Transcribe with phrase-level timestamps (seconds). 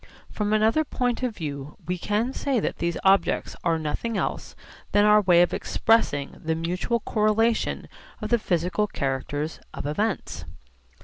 [0.31, 4.55] From another point of view we can say that these objects are nothing else
[4.93, 7.87] than our way of expressing the mutual correlation
[8.19, 10.45] of the physical characters of events.